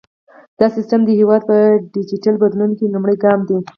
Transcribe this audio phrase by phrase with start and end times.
[0.59, 1.57] دا سیستم د هیواد په
[1.95, 3.57] ډیجیټل بدلون کې لومړی ګام دی۔